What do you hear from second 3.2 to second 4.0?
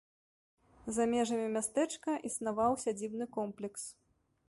комплекс.